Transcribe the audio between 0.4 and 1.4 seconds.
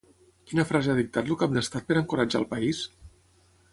Quina frase ha dictat el